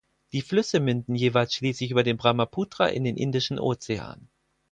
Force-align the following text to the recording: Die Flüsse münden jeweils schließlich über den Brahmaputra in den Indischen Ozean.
Die 0.31 0.41
Flüsse 0.41 0.79
münden 0.79 1.13
jeweils 1.13 1.53
schließlich 1.53 1.91
über 1.91 2.01
den 2.01 2.17
Brahmaputra 2.17 2.87
in 2.87 3.03
den 3.03 3.17
Indischen 3.17 3.59
Ozean. 3.59 4.31